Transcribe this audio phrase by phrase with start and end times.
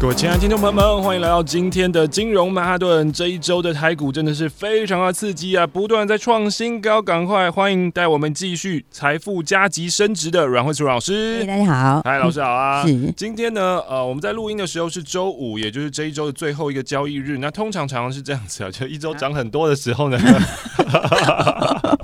[0.00, 3.12] 各位亲爱的听众朋友们，欢迎来到今天的金融曼哈顿。
[3.12, 7.02] 这一周的台股真的是非常的刺激啊，不断在创新高。
[7.02, 11.44] 赶快欢迎带我们继续财富加急升值的阮慧楚老师。
[11.44, 12.86] 大家好，嗨，老师好啊。
[12.86, 13.12] 是。
[13.16, 17.38] 今天呢，呃，我们在录音的时候是周五，也就是这一周的最后一个交易日。
[17.38, 20.16] 那通常常常是这样子啊，就一周涨很多的时候呢，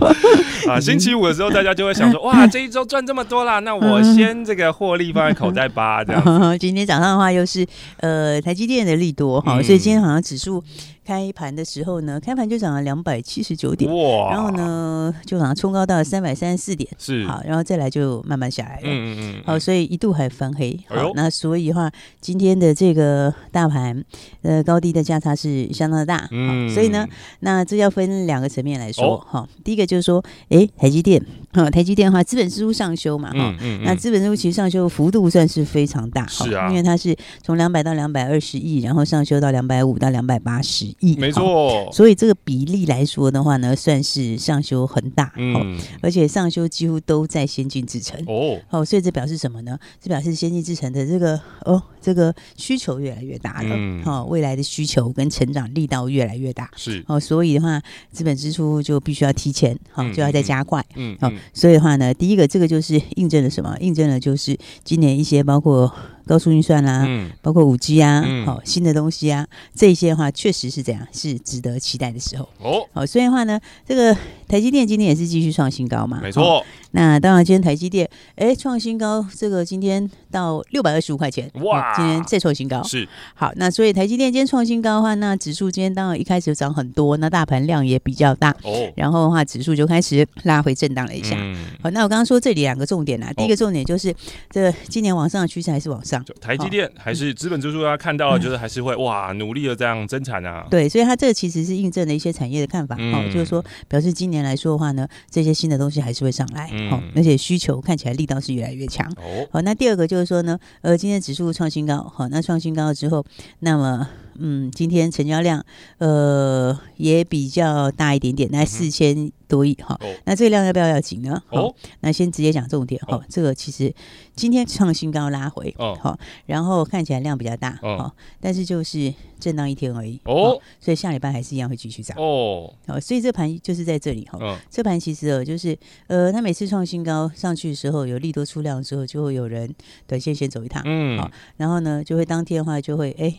[0.69, 6.23] 啊，星期五的时候大家就会想说， 哇，这一周赚这么多啦，那我先这个获利放在口袋吧，这样。
[6.59, 7.67] 今天早上的话又是。
[7.99, 10.63] 呃，台积电的利多哈，所以今天好像指数。
[11.05, 14.31] 开盘的时候呢，开盘就涨了两百七十九点，哇！
[14.31, 17.27] 然后呢，就好像冲高到三百三十四点，是。
[17.27, 24.03] 好，然后再来就慢慢下来了，嗯嗯嗯，好，所以一度还翻黑，好，哎、那所以的话，今天的这个大盘
[24.43, 27.07] 呃高低的价差是相当的大，嗯，所以呢，
[27.41, 33.81] 那这要分两个层面来说，哈、哦，第一个就是说，哎，台积电，哈，台积电的话，资本支出上修嘛，哈、嗯嗯。
[33.81, 40.94] 嗯，那资本支出其实上修幅度算是非常大，是啊，因为它是从两百到两百二十亿，然后上修到两百五到两百八十。
[41.19, 49.79] 没错，所以这个比例来说的话呢，算是上修很大，嗯，而且上修几乎都在先进制程，哦，哦，所以这表示什么呢？
[50.01, 63.77] 这表示先进制程的这个哦，这个需求越来越大了，嗯，哦，未来的需求跟成长力道越来越大，是，哦，所以的话，资本支出就必须要提前，好，就要再加快，嗯，好，所以的话呢，第一个这个就是印证了什么？
[63.81, 65.93] 印证了就是今年一些包括。
[66.27, 72.49] 高速运算啦、啊嗯，包括五 G 啊，好、嗯、新的东西啊，这些的话确实是这样，是值得期待的时候。
[72.59, 74.17] 哦，好，所以的话呢，这个
[74.49, 76.65] 台积电今天也是继续创新高嘛，没错。
[76.93, 82.83] 那当然，今天台积电哎创新高，这个今天到六百二十五块钱，哇，今天再创新高。
[82.85, 91.37] 是，好，那所以台积电今天创新高的话，那指数今天当然一开始就涨很多，那大盘量也比较大，哦，然后的话指数就开始拉回震荡了一下。
[91.37, 94.15] 嗯、好，那我刚刚说这里两个重点啊，第一个重点就是、哦、
[94.51, 96.14] 这个今年往上的趋势还是往上。
[96.41, 100.67] 台积电还是资本支出，他看到了，就是还是会、嗯、哇努力的这样增产啊。
[100.71, 109.11] 对，所以它这个其实是印证了一些产业的看法，好、嗯，就是说表示今年来说的话呢，这些新的东西还是会上来，好、嗯，而且需求看起来力道是越来越强。
[109.17, 113.25] 哦，好，那第二个就是说呢，呃，今天指数创新高，好，那创新高了之后，
[113.61, 114.09] 那么。
[114.39, 115.65] 嗯，今天成交量
[115.99, 120.15] 呃也比较大一点点，那四千多亿哈、哦。
[120.25, 121.43] 那这个量要不要要紧呢？
[121.51, 123.25] 哦，那先直接讲重点哈、哦。
[123.29, 123.93] 这个其实
[124.35, 132.17] 今天创新高拉回哦，好，然后看起来量比较大哦，但是就是震荡一天而已哦，所以下礼拜还是一样会继续涨。
[132.19, 132.73] 哦。
[132.87, 134.59] 好，所以这盘就是在这里哈、哦。
[134.71, 139.73] 这盘其实呃就是呃，它每次创新高上去的时候，有利多出量之后，就会有人
[140.07, 143.35] 短线先走一趟，嗯，好，然后呢就会当天的话就会哎。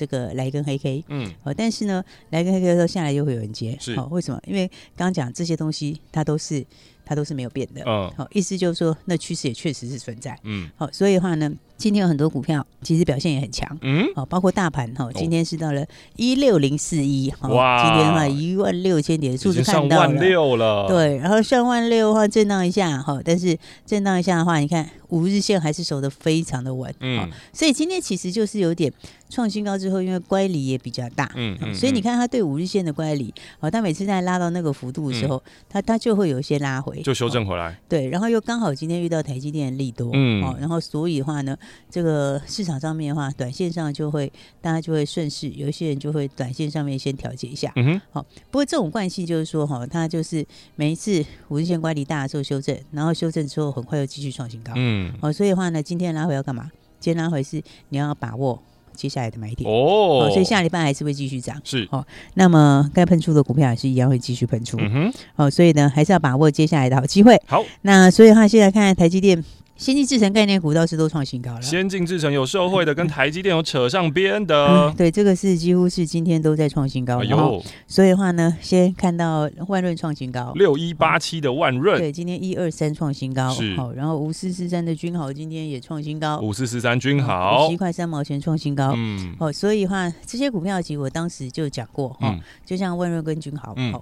[0.00, 4.40] 这个来一根黑 K，嗯，哦，但是呢，来一根黑 K 的时候下来又会有人接，是，好、哦，为什么？
[4.46, 4.66] 因为
[4.96, 6.64] 刚刚讲这些东西，它都是
[7.04, 11.52] 它都是没有变的，嗯，好、哦，意思就是说，那趋势也确实是存在，嗯，好、哦，所以的话呢。
[11.80, 15.82] 今天有很多股票，其实表现也很强，嗯，好，包括大盘哈，今天是到了
[16.16, 28.92] 一六零四一，哇，今天的话一万六千点数字看到了，上万六了，对，然后上万六的话震荡一下哈，但是震荡一下的话，你看五日线还是守得非常的稳，嗯，所以今天其实就是有点
[29.30, 41.56] 创新高之后，因为乖离也比较大，嗯，所以你看它对五日线的乖离，哦，它每次在拉到那个幅度的时候，嗯、它它就会有一些拉回，就修正回来，对，然后又刚好今天遇到台积电的利多，嗯，哦，然后所以的话呢。
[41.90, 47.72] 这个市场上面的话，短线上就会大家就会顺势，有一些人就会短线上面先调节一下。
[47.76, 48.26] 嗯哼，好。
[48.50, 50.44] 不过这种惯性就是说，哈，它就是
[50.76, 54.72] 每一次五日线乖离大的时候修正，然后修正之后很快又继续创新高。
[54.76, 56.70] 嗯，哦，所以的话呢，今天拉回要干嘛？
[56.98, 58.62] 今天拉回是你要把握
[58.94, 60.28] 接下来的买点哦。
[60.30, 61.60] 所以下礼拜还是会继续涨。
[61.64, 62.06] 是，哦。
[62.34, 64.76] 那么该喷出的股票也是一样会继续喷出。
[64.80, 67.40] 嗯哼，好，所以呢，还是要把握接下来的好机会。
[67.46, 69.42] 好，那所以的话，现在看台积电。
[69.80, 71.62] 先进制程概念股倒是都创新高了。
[71.62, 74.94] 先进制程有受惠的，跟 台积电有扯上边的、嗯。
[74.94, 77.24] 对，这个是几乎是今天都在创新高。
[77.24, 82.00] 有、哎，所以的话呢，先看到万润创新高，六一八七的万润、嗯。
[82.00, 83.48] 对，今天一二三创新高。
[83.54, 83.74] 是。
[83.74, 86.38] 好，然后五四四三的君豪今天也创新高。
[86.40, 88.92] 五四四三君豪，七块三毛钱创新高。
[88.94, 89.34] 嗯。
[89.38, 93.98] 哦，所以的话这些股票其实我当时就讲过，哈、嗯，就像万润跟君豪，嗯。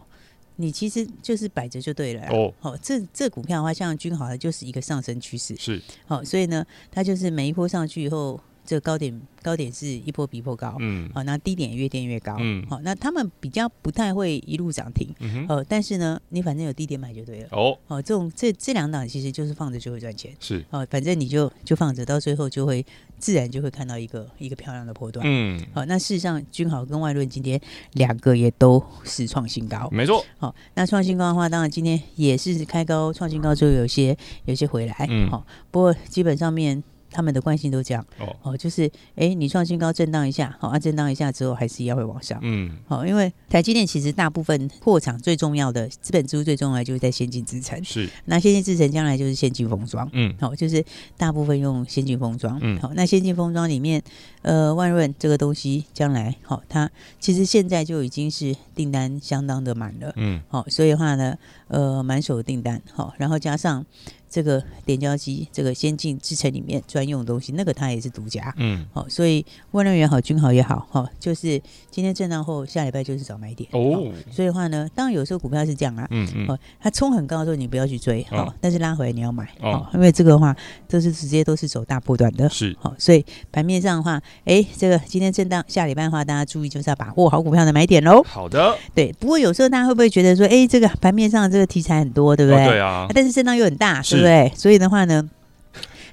[0.60, 2.52] 你其实就是摆着就对了哦。
[2.58, 5.55] 好，这这股票的话，像君豪的就是一个上升趋势。
[5.56, 5.81] 是。
[6.05, 22.85] 好，所以呢，它就是每一波上去以后，这个高点高点是一波比一波高，嗯，好，那低点也越垫越高，嗯，好，那他们比较不太会一路涨停，嗯哼，呃，但是呢，你反正有低点买就对了，哦，哦，这种这这两档其实就是放着就会赚钱，是，哦，反正你就就放着，到最后就会
[23.19, 27.59] 自然就会看到一个一个漂亮的波段，嗯，好，那事实上君豪跟外论今天
[27.94, 36.85] 两个也都是创新高，没错，好，那创新高的话，当然今天也是开高创新高之后有些有些回来，嗯，好，不过基本上面。
[37.10, 38.05] 他们的惯性都这样。
[38.19, 50.84] 哦，哦，就是哎，你创新高震荡一下，好啊，震荡一下之后还是一样会往上，嗯，好，因为台积电其实大部分扩厂最重要的资本支出最重要的就是在先进制程，是，那先进制程将来就是先进封装，嗯，好，就是
[51.16, 54.02] 大部分用先进封装，嗯，好，那先进封装里面，
[54.43, 61.37] 呃，万润这个东西将来，好，它其实现在就已经是订单相当的满了，嗯，好，所以的话呢，
[61.69, 63.84] 呃，满手订单，好，然后加上。
[64.31, 71.61] 这个点胶机，这个先进制程里面专用的东西，那个它也是独家，嗯，好、哦，所以万润也好，君豪也好，哈、哦，就是
[71.91, 73.69] 今天震荡后，下礼拜就是找买点。
[73.73, 74.13] 哦，哦。
[74.31, 80.55] 所以的话呢，当然有时候股票是这样啊，嗯嗯，哦，它冲很高的时候你不要去追，哦，哦但是拉回来你要买，哦，哦因为这个的话
[80.89, 88.23] 都是直接都是走大波段的，是，好、哦，所以盘面上的话，哎，这个今天震荡，下礼拜的话，大家注意就是要把握好股票的买点喽。
[88.25, 92.65] 好的，对，不过有时候大家会不会觉得说，哎，这个盘面上这个题材很多，对不对？
[92.67, 94.03] 哦、对啊，但是震荡又很大。
[94.19, 94.53] 对不对？
[94.56, 95.29] 所以的话呢，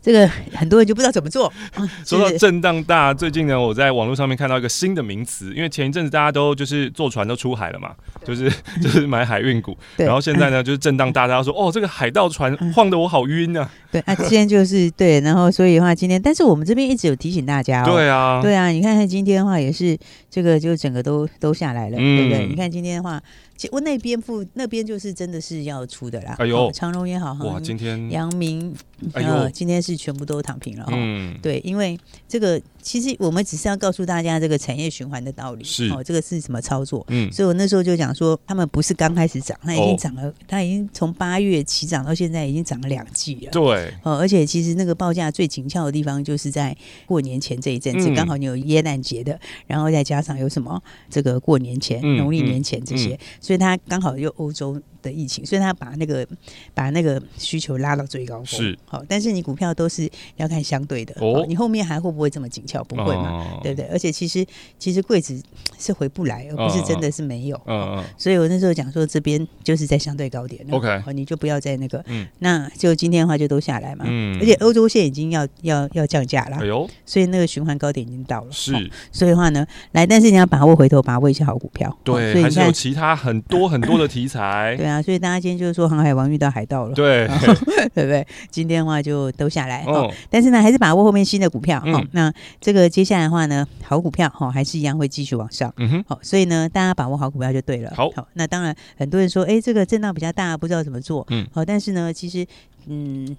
[0.01, 1.51] 这个很多人就不知道怎么做。
[2.05, 7.91] 说到震荡大，最近呢，我在网络上面看到一个新的名词，因为前一阵子大家都就是坐船都出海了嘛，
[8.23, 13.67] 就是 就是买海运股，然后现在呢就是震荡大，大家说哦，这个海盗船晃得我好晕啊。
[13.91, 19.97] 对啊，今天就是对，然后所以的话，今天但是我们这边一直有提醒大家哦，对啊，对啊，你看看今天的话也是
[20.29, 22.45] 这个就整个都都下来了，对不对？
[22.45, 23.19] 你看今天的话。
[23.57, 26.35] 其实我那边附那边就是真的是要出的啦。
[26.39, 28.75] 哎呦，长荣也好，哇，今天阳明
[29.13, 30.91] 呃，今天是全部都躺平了哈。
[30.93, 31.97] 嗯，对，因为
[32.27, 35.63] 这个其实我们只是要告诉大家这个产业循环的道理。
[35.63, 37.03] 是哦，这个是什么操作？
[37.09, 43.51] 嗯，所以我那时候就讲说，他们不是刚开始涨，它已经涨了，它已经从八月起涨到现在，已经涨了两季了。
[43.51, 46.77] 对，哦，而且其实那个报价最紧俏的地方，就是在
[47.07, 50.79] 过年前这一阵子，刚好你有耶诞节的，然后再加上有什么
[51.09, 53.19] 这个过年前、农历年前这些。
[53.41, 56.27] 所以它刚好又欧洲的疫情，所以他把那个
[56.75, 58.45] 把那个需求拉到最高峰。
[58.45, 61.15] 是好，但是你股票都是要看相对的。
[61.19, 62.74] 哦，你后面还会不会这么紧俏？
[62.83, 63.89] 不会嘛，哦、对不对？
[63.91, 64.45] 而且其实
[64.77, 65.41] 其实柜子
[65.77, 67.59] 是回不来，而不是真的是没有。
[67.65, 68.03] 嗯嗯。
[68.17, 70.65] 所以我那时候讲说，这边就是在相对高点。
[70.71, 72.03] OK，你就不要在那个。
[72.07, 72.27] 嗯。
[72.39, 74.05] 那就今天的话就都下来嘛。
[74.07, 74.37] 嗯。
[74.39, 76.57] 而且欧洲线已经要要要降价了。
[76.61, 76.89] 哎呦。
[77.05, 78.51] 所以那个循环高点已经到了。
[78.51, 78.73] 是。
[79.11, 81.95] 所以的话呢，来，但是你要把握回头，把握一些好股票。
[82.03, 82.31] 对。
[82.31, 84.75] 所以还是有其他很多很多的题材。
[84.77, 87.27] 对啊，所以大家今天就是说航海王遇到海盗了，对，
[87.93, 88.25] 对不对？
[88.49, 92.03] 今天的话就都下来哦，但是呢，还是把握后面新的股票哦。
[92.11, 92.31] 那
[92.65, 95.71] 这个接下来的话呢，好股票哈，还是一样会继续往上。
[95.77, 97.93] 嗯哼，好，所以呢，大家把握好股票就对了。
[97.95, 101.23] 好，那当然很多人说，哎，这个震荡比较大，不知道怎么做。
[101.29, 102.43] 嗯，好，但是呢，其实
[102.87, 103.37] 嗯，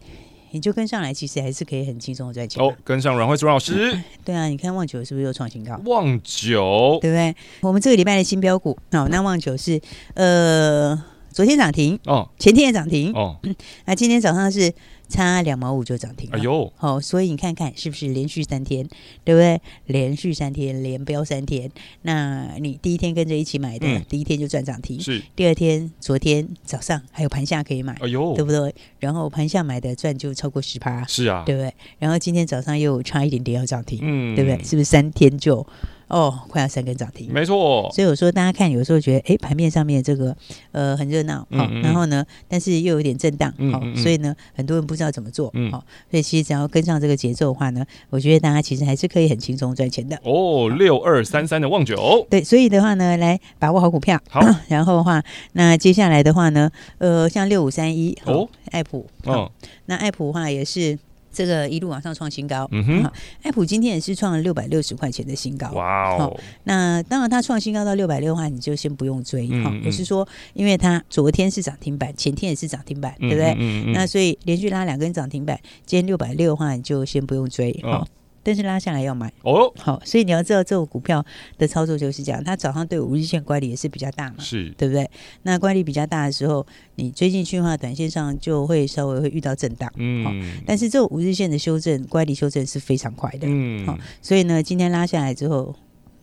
[0.52, 2.62] 你就跟上来，其实还是可以很轻松的赚钱。
[2.62, 4.00] 哦，跟上阮慧珠老师。
[4.24, 5.76] 对啊，你看望九是不是又创新高？
[5.86, 7.34] 望九，对不对？
[7.62, 9.80] 我们这个礼拜的新标股，好，那望九是
[10.14, 11.02] 呃。
[11.36, 13.36] 昨天涨停哦，前天也涨停哦，
[13.84, 14.72] 那今天早上是
[15.06, 16.38] 差两毛五就涨停了。
[16.38, 18.88] 哎呦，好，所以你看看是不是连续三天，
[19.22, 19.60] 对不对？
[19.84, 24.98] 连续三天连标三天，那你第一天跟着一起买的，第一天就赚涨停。
[24.98, 28.74] 是，第二天昨天早上还有盘下可以买，哎呦，对不对？
[28.98, 31.70] 然后盘下买的赚就超过十趴，是啊，对不对？
[31.98, 34.64] 然后今天早上又差一点点要涨停，嗯，对不对？
[34.64, 35.66] 是不是三天就？
[36.08, 37.90] 哦，快要三根涨停，没错。
[37.92, 40.36] 所以我说，大家看，有时候觉得，哎，盘面上面这个
[40.70, 45.72] 呃很热闹，好、哦，然后呢，但是又有点震荡，好、所以呢，很多人不知道怎么做，好、嗯。
[45.72, 50.16] 哦，所以其实只要跟上这个节奏的话呢，我觉得大家其实还是可以很轻松赚钱的。
[50.22, 55.20] 哦，六二三三的旺九，对，所以的话呢，来把握好股票，好， 然后的话，
[55.54, 59.50] 那接下来的话呢，呃，像六五三一哦，爱普，哦，
[59.86, 60.96] 那爱普的话也是。
[61.36, 63.12] 这个一路往上创新高，嗯哼，
[63.42, 66.34] 爱普今天也是创了六百六十块钱的新高，哇哦！
[66.64, 69.70] 那当然，它创新高到六百六的话，你就先不用追哈。
[69.84, 73.54] 我是说，因为它昨天是涨停板，前天也是涨停板，对不对？
[73.92, 78.06] 那所以连续拉两根涨停板，今天六百六的话，你就先不用追哈。
[78.46, 79.32] 但是拉下来要买。
[79.42, 81.24] 哦，好，所以你要知道这个股票
[81.58, 84.72] 的操作就是这样，它早上对五日线乖离也是比较大嘛，是。
[84.78, 85.10] 对不对？
[85.42, 95.74] 那乖离比较大的时候，你追进去的话，短线上就会稍微会遇到震荡，嗯，但是这五日线的修正乖离修正是非常快的，嗯，好，所以呢，今天拉下来之后，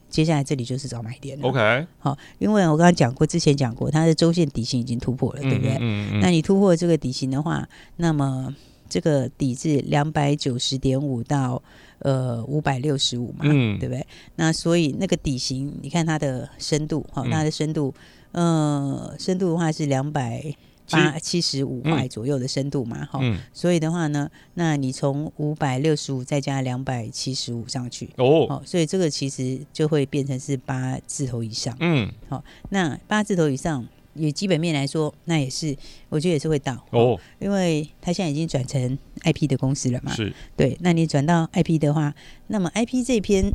[0.10, 5.78] 接下来这里就是找买点了，OK，好，因为我刚刚讲过，之前讲过，它的周线底型已经突破了，对不对？
[5.82, 8.56] 嗯，那你突破这个底型的话，那么。
[8.94, 11.60] 这个底是两百九十点五到
[11.98, 14.06] 呃五百六十五嘛，嗯，对不对？
[14.36, 17.92] 那所以那个底型，你看它的深度，好、哦，它的深度，
[18.34, 20.44] 呃，深度的话是两百
[20.92, 23.34] 八七十五块左右的深度嘛，哈、嗯。
[23.34, 33.84] 哦，所以的话呢，那你从五百六十五再加两百七十五上去，哦，哦，所以这个其实就会变成是八字头以上，嗯，好、哦，那八字头以上。
[34.16, 35.76] 以基本面来说，那也是，
[36.14, 42.14] 我觉得也是会到哦，因为它现在已经转成 IP 的公司了嘛，是，对，那你转到 IP 的话，
[42.48, 43.52] 那么 IP 这边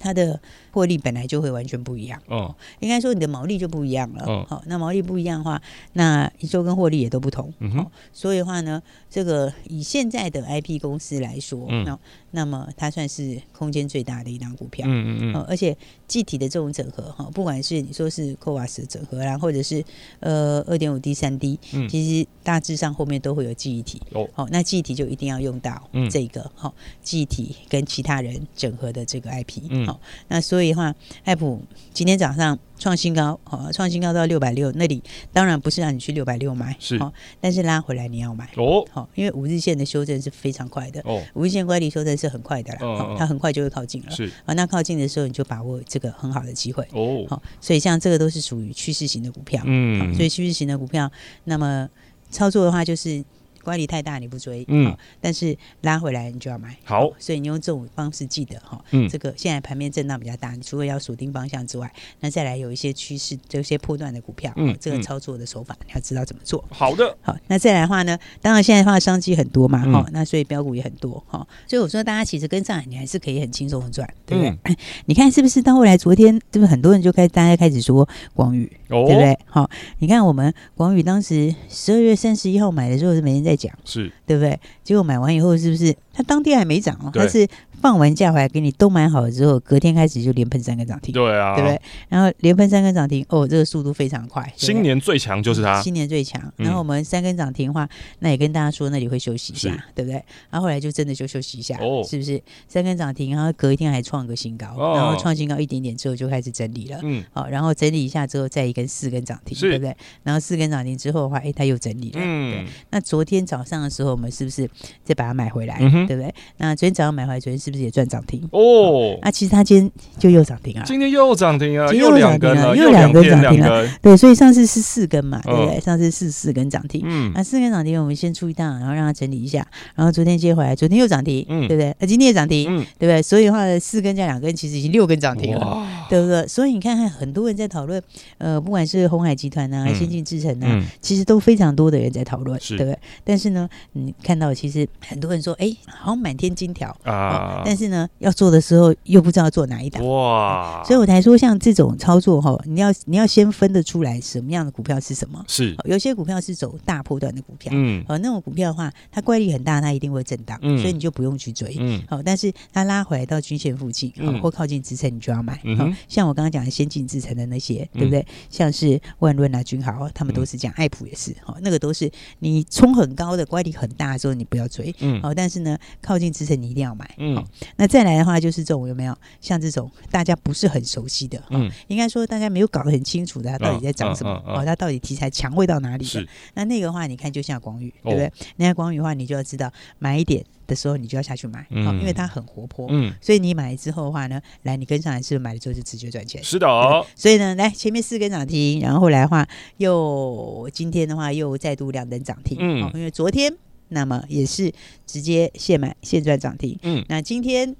[0.00, 0.40] 它的
[0.72, 2.20] 获利本来就会完全不一样。
[2.26, 11.98] 哦，应该说你的毛利就不一样了，哦，好，那毛利不一样的话，那营收跟获利也都不同，嗯哼，所以的话呢，这个以现在的 IP 公司来说，那
[12.32, 15.76] 那么它算是空间最大的一档股票，嗯嗯嗯，而且
[16.08, 19.84] 具体的这种整合哈，不管是你说是 CoWoS 的整合啦，或者是
[20.20, 21.58] 呃，二点五 D、三 D，
[21.92, 24.00] 其实大致上后面都会有记忆体。
[24.14, 29.86] 哦，好，那记忆体就一定要用到这个好记忆体跟其他人整合的这个 IP。
[29.86, 30.94] 好，那所以的话，
[31.24, 31.60] 艾普
[31.92, 32.58] 今天早上。
[32.82, 35.00] 创新高，好，创新高到六百六，那里
[35.32, 38.50] 当然不是让你去六百六买，是，哦但是拉回来你要买。
[38.56, 51.08] 哦，好，因为五日线的修正是非常快的，哦，五日线乖离修正是很快的啦，哦，它很快就会靠近了，是，啊，那靠近的时候你就把握这个很好的机会，哦，好，所以像这个都是属于趋势型的股票，嗯，所以趋势型的股票，
[51.44, 51.88] 那么
[52.30, 53.24] 操作的话就是。
[53.62, 74.76] 乖离太大你不追，嗯，但是拉回来你就要买，好，所以你用这种方式记得哈，嗯，这个现在盘面震荡比较大，你除了要锁定方向之外，那再来有一些趋势，这些破段的股票，嗯，这个操作的手法你要知道怎么做，好的，好，那再来的话呢，当然现在的话商机很多嘛，哈，那所以标股也很多，哈，所以我说大家其实跟上来，你还是可以很轻松的赚，对不对？
[75.06, 76.68] 你看是不是到后来昨天，对不对？
[76.68, 79.38] 很多人就开大家开始说广宇，对不对？
[79.46, 84.58] 好，你看我们广宇当时十二月三十一号买的时候是每天在讲，是对不对？
[84.82, 87.10] 结果买完以后，是不是它当天还没涨哦？
[87.14, 87.46] 它是。
[87.82, 91.80] 放完假回来给你都买好了之后，隔天开始就连喷三根涨停，对啊，对不对？
[92.08, 94.50] 然后连喷三根涨停，哦，这个速度非常快。
[94.56, 96.40] 新年最强就是它，新年最强。
[96.56, 97.88] 然后我们三根涨停的话，
[98.20, 100.14] 那也跟大家说那里会休息一下，对不对？
[100.48, 102.40] 然后后来就真的就休息一下，哦，是不是？
[102.68, 109.96] 三根涨停，然后隔一天还创个新高，然后创新高一点点之后就开始整理了，嗯，好，然后整理一下之后再一根四根涨停，对不对？
[110.22, 114.70] 然后四根涨停之后的话，哎，它又整理了，嗯，那昨天早上的时候，我们是不是
[115.02, 116.32] 再把它买回来，对不对？
[116.58, 118.46] 那昨天早上买回来，昨天是不是也赚涨停？
[118.52, 120.84] 哦，那其实它今天就又涨停啊！
[120.86, 121.92] 今天又涨停啊！
[121.92, 123.88] 又两根了，又两根涨停了。
[124.00, 125.80] 对，所以上次是四根嘛，对不对？
[125.80, 127.02] 上次是四根涨停。
[127.04, 131.94] 嗯，那四根涨停，我们先出一档，然后让它整理一下，然后昨天接回来，昨天又涨停，对不对？
[131.98, 132.66] 那今天也涨停，
[132.98, 133.22] 对不对？
[133.22, 136.46] 所以的话，四根加两根，其实已经六根涨停了，对不对？
[136.46, 138.02] 所以你看看，很多人在讨论，
[138.36, 140.66] 呃，不管是鸿海集团呐、先进制程呐，
[141.00, 142.98] 其实都非常多的人在讨论，对不对？
[143.24, 150.06] 但是呢，你看到其实很多人说，哎，好像满天金条啊，但是呢，要做的时候又不知道做哪一档。
[150.06, 155.42] 哇，所以我才说像这种操作哈，你要你要先分得出来什么样的股票是什么。
[155.48, 155.74] 是。
[155.84, 168.24] 有些股票是走大波段的股票，嗯，好，那种股票的话，它乖离很大，它一定会震荡，嗯，所以你就不用去追，嗯，好，但是它拉回来到均线附近，嗯，或靠近支撑，你就要买，嗯，像我刚刚讲的先进制成的那些，对不对？
[168.50, 177.44] 像是万润啊、君豪，他们都是这样，爱普也是，哦，那个都是你冲很高的乖离很大的时候，你不要追，嗯，好，但是呢，靠近支撑你一定要买，嗯，哦，
[177.76, 184.32] 那再来的话就是这种有没有像这种大家不是很熟悉的，嗯，应该说大家没有搞得很清楚的，它到底在涨什么？
[184.46, 186.10] 哦，它到底题材强会到哪里的？
[186.10, 188.32] 是那那个的话，你看就像广宇，对不对？
[188.56, 196.42] 你看广宇的话，你就要知道买一点的时候，你就要下去买，嗯，因为它很活泼，嗯，所以你买了之后的话呢，来你跟上来是不是买了之后就直接赚钱？
[196.42, 196.66] 是的，
[197.14, 203.54] 所以呢，来前面四根涨停，然后后来的话又今天的话又再度两根涨停，嗯，因为昨天
[203.88, 204.72] 那么也是
[205.06, 207.76] 直接现买现赚涨停，嗯，那今天。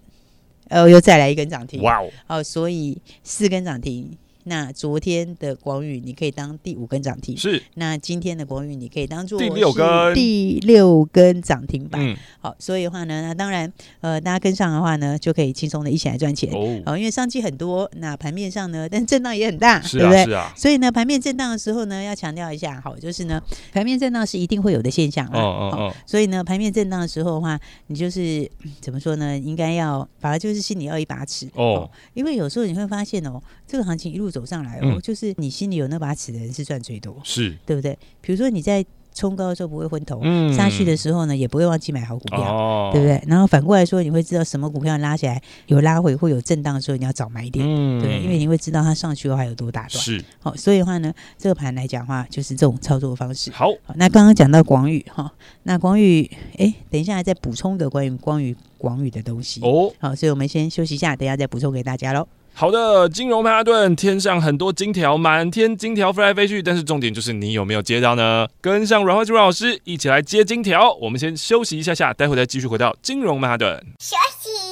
[0.68, 2.08] 呃，又再来一根涨停，哇哦！
[2.26, 4.16] 好，所以四根涨停。
[4.44, 7.36] 那昨天的广宇，你可以当第五根涨停。
[7.36, 7.62] 是。
[7.74, 12.00] 那今天的广宇，你可以当做第六根第六根涨停板。
[12.04, 12.16] 嗯。
[12.40, 16.52] 好，所以的话呢，那当然，呃，大家跟上的话呢，就可以轻松的一起来赚钱。
[16.52, 16.82] 哦。
[16.84, 20.24] 好，因为商机很多，那盘面上呢，但震荡也很大，是啊、对不对？
[20.24, 20.52] 是啊。
[20.56, 23.40] 所以呢，盘面震荡的时候呢，要强调一下，好，就是呢，
[23.72, 25.40] 盘面震荡是一定会有的现象啊。
[25.40, 25.94] 哦哦哦。
[26.04, 27.56] 所以呢，盘面震荡的时候的话，
[27.86, 29.38] 你就是怎么说呢？
[29.38, 31.48] 应该要，反而就是心里要一把尺。
[31.54, 31.88] 哦。
[32.14, 34.31] 因为有时候你会发现哦，这个行情一路。
[34.32, 37.96] 走上来哦，就是你心里有那把尺的人是赚最多，是对不对？
[38.20, 38.84] 比如说你在
[39.14, 43.22] 冲高的时候不会昏头，嗯，下去的时候呢也不会忘记买好股票，哦，对不对？
[43.26, 50.02] 然后反过来说，你会知道什么股票拉起来有拉回或有震荡的时候，你要早买点，嗯，对，因为你会知道它上去的话有多大段。
[50.02, 53.50] 是，好，所以的话呢，这个盘来讲的话，就是这种操作方式。
[53.50, 55.30] 好，好，那刚刚讲到广宇哈，
[55.64, 56.24] 那广宇，
[56.56, 59.92] 哎，等一下再补充一个关于关于广宇的东西哦。
[59.98, 62.26] 好，所以我们先休息一下，等一下再补充给大家喽。
[62.54, 68.46] 好的，金融曼哈顿，天上很多金条，满天金条飞来飞去，但是重点就是你有没有接到呢？
[68.60, 70.92] 跟上阮慧珠老师一起来接金条。
[71.00, 73.84] 我们先休息一下下，待会再继续回到金融曼哈顿。
[73.98, 74.71] 休息，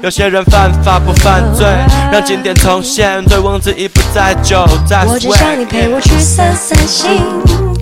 [0.00, 1.66] 有些人犯法不犯罪，
[2.12, 4.64] 让经典重现，醉翁之意不在酒。
[5.06, 7.20] 我只想你陪我去散散心，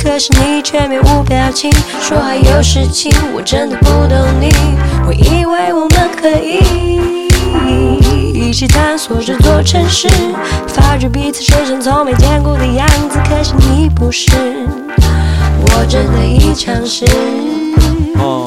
[0.03, 4.49] 可是你却面无表情，说还有事情，我真的不懂你。
[5.07, 7.29] 我以为我们可以
[8.33, 10.09] 一起探索这座城市，
[10.69, 14.31] 发觉彼此身上从没见过的样子，可是你不是，
[15.61, 17.05] 我真的已尝试。
[18.19, 18.47] Oh.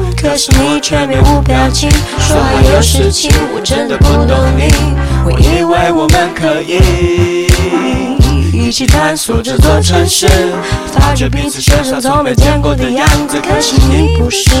[0.21, 4.71] 可是你却面无表情，说还有事情，我真的不懂你。
[5.25, 7.47] 我以为我们可以
[8.53, 10.27] 一起探索这座城市，
[10.93, 13.41] 发觉彼此身上从没见过的样子。
[13.41, 14.51] 可是你不是，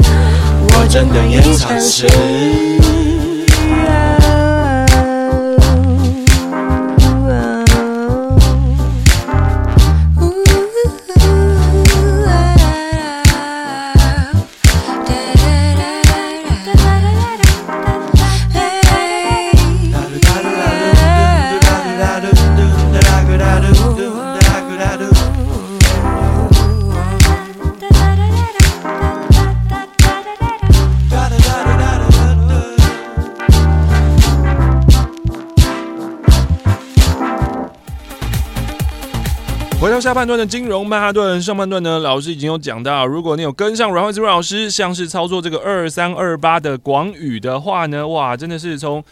[0.00, 2.06] 我真的已尝试。
[40.04, 49.02] 下半段的金融曼哈顿，上半段呢，老师已经有讲到，如果你有跟上阮慧芝老师，像是操作这个二三二八的广宇的话呢，哇，真的是从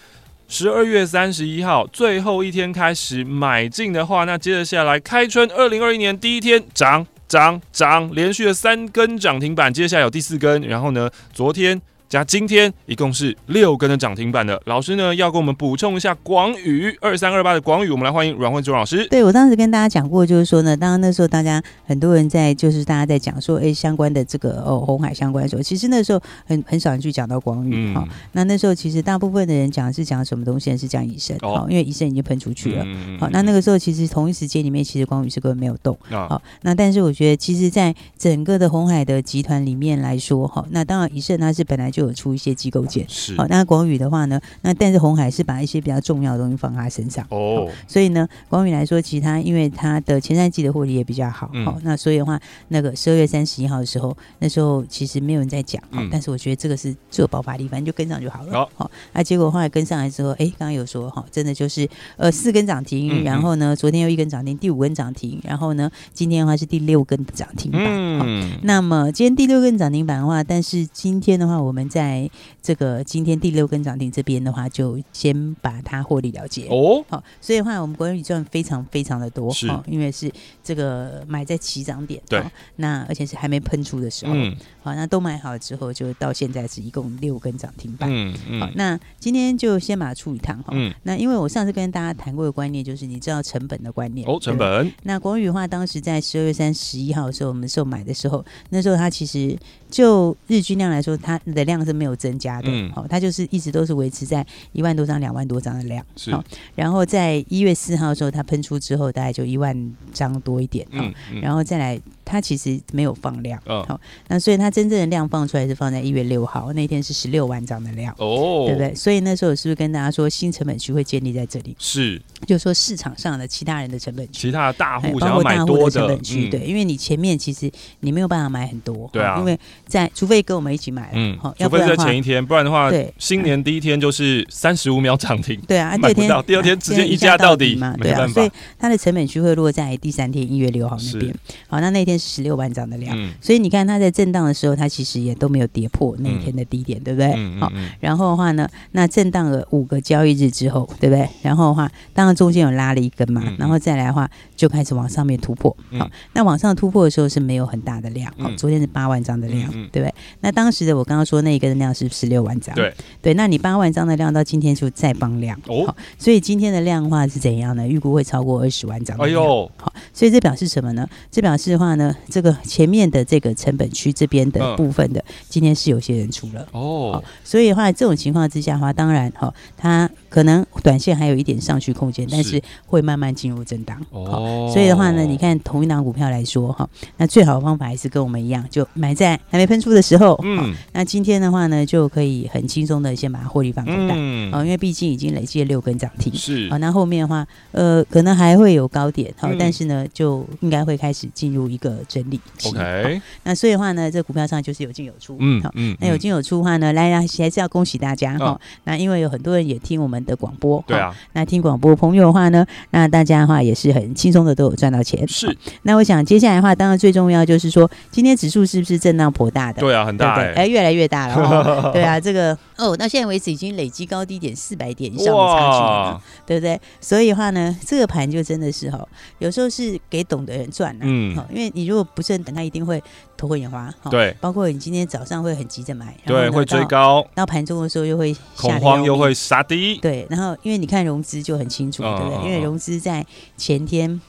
[0.49, 11.81] 十二月三十一号最后一天开始买进的话，那接着下来开春二零二一年第一天涨涨涨，连续的三根涨停板，接下来有第四根，然后呢，昨天。
[12.13, 19.09] 加今天一共是六根的涨停板的，老师呢要跟我们补充一下广宇二三二八的广宇，我们来欢迎阮慧珠老师。
[19.09, 28.07] 对，我当时跟大家讲过，就是说呢，当然那时候大家很多人在，就是大家在讲说，哎，相关的这个哦，红海相关的时候，其实那时候很很少人去讲到广宇哈。
[28.33, 30.77] 那那时候其实大部分的人讲是讲什么东西？
[30.77, 32.85] 是讲以盛哦，因为以盛已经喷出去了。
[33.19, 35.97] 好，那那个时候其实同一时间里面，其实广宇是根本没有动。
[36.11, 42.02] 好，那但是我觉得，其实，在整个的红海的集团里面来说，哈，那当然以盛它是本来就。
[42.03, 43.47] 有出一些机构件，是好。
[43.49, 47.69] 那广宇的话呢，那但是红海是把一些比较重要的东西放在他身上哦。
[47.87, 51.79] 所以呢，广宇来说，其他因为他的前三季的获利也比较好，好。
[51.83, 56.09] 那所以的话，那个十二月三十一号的时候，那时候其实没有人在讲，嗯。
[56.11, 58.69] 但是我觉得这个是最有爆发力，反正就跟上就好了。
[58.75, 67.83] 好，那结果后来跟上来之后，哎，刚刚有说哈，真的就是呃四根涨停，然后呢，昨天又一根涨停，第五根涨停，然后呢，今天的话是第六根涨停板。
[67.87, 68.59] 嗯。
[68.63, 72.29] 那么今天第六根涨停板的话，但是今天的话，我们在
[72.63, 76.67] 这个今天第六根涨停这边的话，就先把它获利了结。
[76.69, 77.05] 哦。
[77.11, 80.33] 好，所以的话，我们国元赚非常非常的多，是，因为是
[80.65, 82.43] 这个买在起涨点，对，
[82.77, 94.91] 那而且是还没喷出的时候，嗯，好，那都买好了之后，就到现在是一共六根涨停板，嗯嗯，好，那今天就先把它处理一趟哈，嗯，那因为我上次跟大家谈过的观念，就是你知道成本的观念哦，成本。
[95.03, 99.59] 那国宇的话，当时在十二月三十一号的时候，我们售买的时候，那时候它其实
[99.91, 102.13] 就日均量来说，它的量是没有。
[102.23, 106.45] 增加的，好、嗯，它就是一直都是维持在一万多张、两万多张的量，好，
[106.77, 112.01] 然后在一月四号的时候，它喷出之后，大概就一万张多一点，嗯，嗯，然后再来。
[112.25, 118.95] 它其实没有放量，好、哦，那所以它真正的量放出来是放在一月六号那天是十六万张的量，哦，对不对？
[118.95, 121.77] 所以那时候我是不是跟大家说新成本区会建立在这里？
[121.79, 141.35] 是，就说市场上的其他人的成本区，其他的大户想要买多的，包括大户的成本区，嗯、对，因为你前面其实你没有办法买很多，对啊，因为在除非跟我们一起买，嗯，好，除非在前一天，不然的话，对，新年第一天就是三十五秒涨停，对啊，买不到，第二天直接一价到底嘛，对啊，所以它的成本区会落在第三天一月六号那边，
[141.69, 142.97] 好，那那天是十六万张的。
[143.11, 147.33] 嗯、所以你看它在震荡的时候，它其实也都没有跌破那一天的低点，嗯、对不对？
[147.35, 151.29] 嗯、好，然后的话呢，那震荡了五个交易日之后，对不对？
[151.43, 155.77] 然后的话，当然中间有拉了一根嘛，嗯、然后再来的话就开始往上面突破。
[155.99, 160.15] 好，那往上突破的时候是没有很大的量，好，昨天是八万张的量，嗯、对不对？
[160.41, 163.35] 那当时的我刚刚说那一根的量是十六万张，对对。
[163.35, 167.89] 那你八万张的量到今天就再帮量，哦，好，所以今天的量的话是怎样呢？
[167.89, 169.17] 预估会超过二十万张。
[169.19, 171.09] 哎呦，好，所以这表示什么呢？
[171.31, 172.93] 这表示的话呢，这个前。
[172.93, 184.71] 面的这个成本区这边的部分的，嗯、今天是有些人出了哦，所以的话这种情况之下的话，当然哈，它可能短线还有一点上去空间，但是会慢慢进入震荡哦。
[184.71, 186.87] 所以的话呢，你看同一档股票来说哈，
[187.17, 190.39] 那最好的方法还是跟我们一样，就买在还没喷出的时候。
[190.43, 196.77] 嗯，那今天的话呢，就可以很轻松的先把它获利放口袋嗯，因为毕竟已经累计了六根涨停是啊。
[196.77, 202.77] 那后面的话，呃，可能还会有高点好，但是呢，就应该会开始进入一个整理期。
[202.77, 208.61] 哎，那所以的话呢，这股票上就是有进有出，嗯，好，嗯，那有进有出的话呢，来来还是要恭喜大家哈。
[208.85, 215.27] 那因为有很多人也听我们的广播，对啊，那听广播朋友的话呢，那大家的话也是很轻松的都有赚到钱。
[215.29, 219.81] 是，那我想接下来的话，当然最重要就是说，今天指数是不是震荡颇大的？
[219.81, 221.91] 对啊，很大，哎，越来越大了。
[221.93, 226.81] 对啊，这个哦，到现在为止已经累积高低点四百点以上的差距了，对不对？
[227.01, 229.07] 所以的话呢，这个盘就真的是哈，
[229.39, 233.03] 有时候是给懂的人赚了，嗯，因为你如果不是很等，他一定会
[233.37, 242.49] 头昏眼花，对，包括你今天早上会很急着买，对，会追高，到盘中的时候又会恐慌，又会杀低，对，然后因为你看融资就很清楚，对不对？
[242.49, 243.25] 因为融资在
[243.57, 244.21] 前天，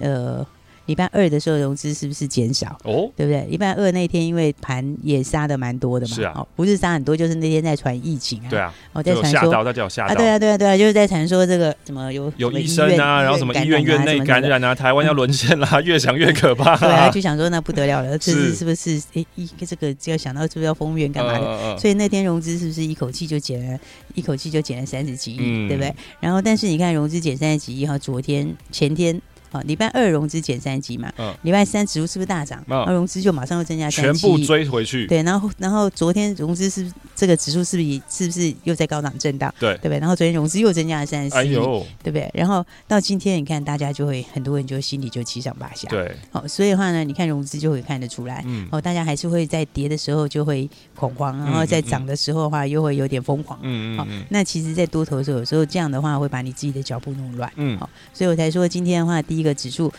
[0.00, 0.46] 呃。
[0.88, 2.68] 礼拜二的时候融资是不是减少？
[2.84, 3.46] 哦，对不对？
[3.50, 18.98] 礼拜二那天因为盘也杀的蛮多的嘛，是啊，不是杀很多，就是那天在传疫情啊，对啊，我在传说，大家有吓到啊，对啊，对啊，对啊，就是在传说这个什么有有医生啊，然后什么医院院内感染啊，台湾要沦陷啦， 越想越可怕，对啊，就想说那不得了了，这是是不是？
[19.12, 21.78] 哎，一这个就要想到是不是要封院干嘛的？
[21.78, 23.78] 所以那天融资是不是一口气就减了，
[24.14, 25.94] 一口气就减了三十几亿，对不对？
[26.18, 29.20] 然后但是你看融资减三十几亿，哈，昨天前天。
[29.50, 32.62] 好，礼拜二融资减三级嘛，嗯，礼拜三指数是不是大涨？
[32.66, 35.06] 那、嗯、融资就马上又增加三级，全部追回去。
[35.06, 39.52] 对，然后然后昨天融资是这个指数是不是是不是又在高档震荡？
[39.58, 39.98] 对，对不对？
[39.98, 42.30] 然后昨天融资又增加了三十哎呦，对不对？
[42.34, 59.92] 然后到今天你看大家就会很多人就心里就七上八下，对，好，所以的话呢，你看融资就会看得出来，嗯，哦，大家还是会在跌的时候就会恐慌，然后在涨的时候的话又会有点疯狂，嗯嗯，好，那其实，在多头的时候，有时候这样的话会把你自己的脚步弄乱，嗯，好，所以我才说今天的话，第一个指数。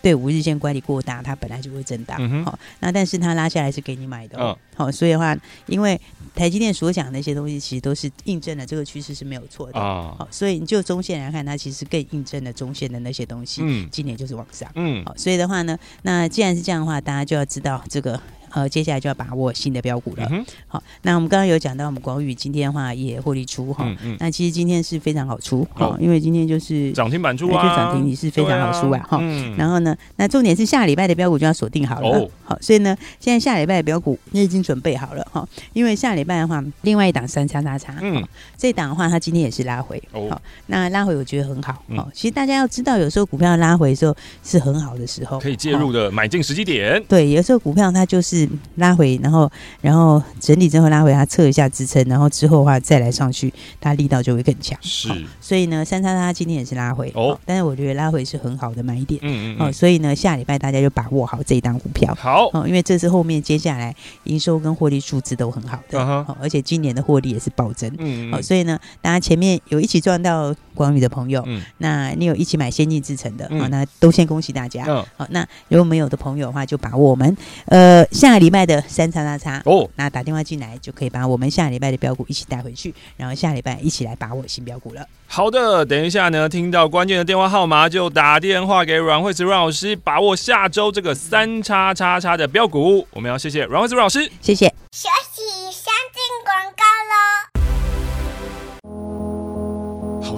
[0.00, 2.18] 对五日线乖离过大，它本来就会震荡。
[2.18, 4.38] 好、嗯哦，那但是它拉下来是给你买的。
[4.38, 5.98] 好、哦哦，所以的话，因为
[6.34, 9.80] 台积电所讲的那些东西，其实都是印证了这个趋势是没有错的。
[9.80, 13.62] 哦，好，所以你就中线来看，它其实更印证了中线的那些东西。
[13.64, 14.70] 嗯，今年就是往上。
[14.74, 18.20] 嗯，好，所以的话呢，那既然是这样的话，大家就要知道这个。
[18.54, 20.28] 呃，接下来就要把握新的标股了。
[20.30, 24.16] 嗯、好，那我们刚刚有讲到，我们广宇今天的话也获利出哈、嗯嗯。
[24.20, 29.56] 那其实今天是非常好出，哈、哦，因为今天就是涨停板出啊，就涨停你是非常好出啊哈、嗯。
[29.56, 32.08] 然后呢，那重点是下礼拜的标股就要锁定好了。
[32.16, 35.44] 哦、好，所以呢，现在下礼拜的标股你已经准备好了哈。
[35.72, 38.24] 因为下礼拜的话，另外一档三叉叉叉，嗯，
[38.56, 40.00] 这档的话，它今天也是拉回。
[40.12, 41.72] 哦，好，那拉回我觉得很好。
[41.72, 47.02] 好、嗯，其实大家要知道，有时候股票拉回的时候是很好的时候，可以介入的买进时机点。
[47.08, 48.43] 对，有时候股票它就是
[48.76, 49.18] 拉回。
[49.22, 54.78] 然后，然后整理之后拉回，它测一下支撑，然后之后的话再来上去，它力道就会更强。
[54.82, 55.08] 是，
[55.40, 59.20] 所以呢，三叉叉今天也是拉回哦，但是我觉得拉回是很好的买点。
[59.22, 62.14] 嗯嗯，哦，所以呢，下礼拜大家就把握好这一档股票。
[62.18, 67.88] 好，哦，因为这是后面接下来营收跟获利数字都很好的，哦，而且今年的获利也是暴增。
[67.98, 74.84] 嗯嗯，哦，所以呢，大家前面有一起赚到广宇的朋友，嗯，那你有一起买先进制成的，嗯，那都先恭喜大家。
[74.88, 85.06] 嗯，好，那如果没有的朋友的话，就把握我们呃下个礼拜的三叉叉叉哦，那打电话进来就可以把我们下礼拜的标股一起带回去，然后下礼拜一起来把握新标股了。
[85.26, 93.06] 好的，等一下呢，听到关键的电话号码就打电话给阮慧慈阮老师，把握下周这个三叉叉叉的标股。
[93.10, 94.72] 我们要谢谢阮慧慈阮老师，谢谢。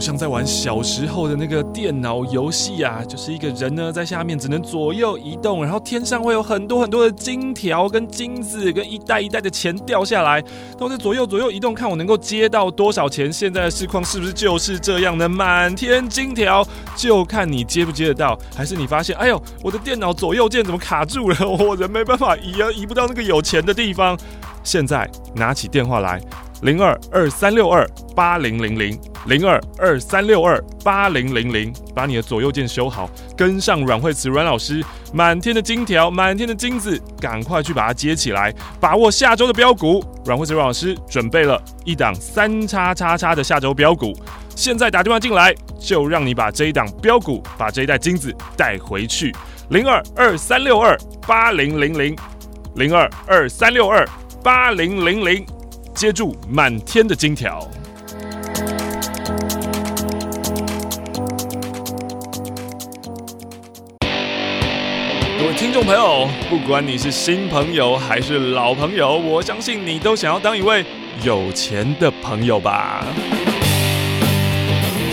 [0.07, 10.41] 像在玩小时候的那个电脑游戏啊，就是一个人呢在下面只能左右移动，然后天上会有很多很多的金条跟金子跟一袋一袋的钱掉下来，
[10.79, 13.33] 都在左右左右移动，看我能够接到多少钱。
[13.33, 15.29] 现在的市况是不是就是这样的？
[15.29, 16.65] 满天金条，
[16.95, 21.37] 就看你接不接得到，还是你发现，哎呦，我的电脑左右键怎么卡住了？
[21.49, 24.17] 我人没办法移啊，移不到那个有钱的地方。
[24.63, 26.23] 现在拿起电话来。
[26.63, 40.03] 零二二三六二八零零零零二二三六二八零零零，把你的左右键修好，跟上阮慧慈阮老师，满天的金条，满天的金子，赶快去把它接起来，把握下周的标股。
[40.25, 44.15] 阮慧慈阮老师准备了一档三叉叉叉的下周标股，
[44.55, 49.35] 现在打电话进来，就让你把这一档标股，把这一袋金子带回去。
[49.69, 52.17] 零二二三六二八零零零
[52.77, 54.09] 零二二三六二
[54.43, 55.45] 八零零零。
[55.97, 57.67] 接住满天的金条，
[65.39, 70.85] 各位听众朋友，不管你是新朋友还是老朋友，我相信你都想要当一位
[71.25, 73.03] 有钱的朋友吧。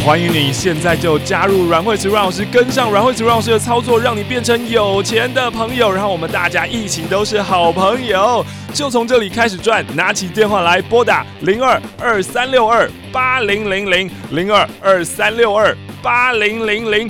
[0.05, 9.83] 欢迎你现在就加入阮慧慈阮老师，跟上阮慧慈阮老师的操作，让你变成有钱的朋友，然后我们大家一起都是好朋友，就从这里开始转。
[9.95, 17.09] 拿起电话来拨打零二二三六二八零零零零二二三六二八零零零。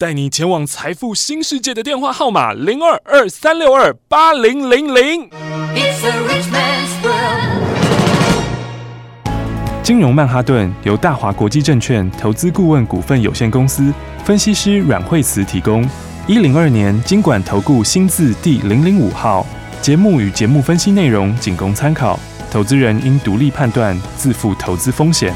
[0.00, 5.28] 带你前往财富新世界的电话号码零二二三六二八零零零。
[9.82, 13.92] 金融曼哈顿由大华国际证券投资顾问股份有限公司
[14.24, 15.86] 分析师阮慧慈提供。
[16.26, 19.46] 一零二年金管投顾新字第零零五号。
[19.82, 22.18] 节目与节目分析内容仅供参考，
[22.50, 25.34] 投资人应独立判断，自负投资风险。